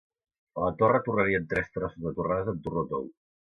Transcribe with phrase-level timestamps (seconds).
[0.59, 3.09] A La Torre torrarien tres trossos de torrades amb torró tou.